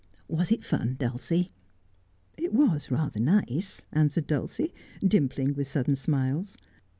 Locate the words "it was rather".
2.49-3.19